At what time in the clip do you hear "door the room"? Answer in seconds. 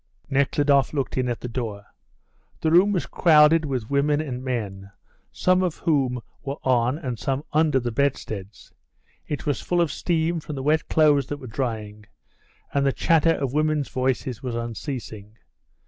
1.47-2.91